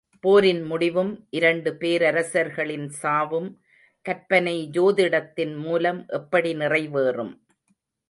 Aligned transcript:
போரின் 0.19 0.63
முடிவும், 0.63 1.27
இரண்டு 1.29 1.75
பேரரசர்களின் 1.75 2.89
சாவும், 2.89 3.61
கற்பனை 4.01 4.69
ஜோதிடத்தின் 4.71 5.55
மூலம் 5.55 6.05
எப்படி 6.07 6.53
நிறைவேறும். 6.53 7.33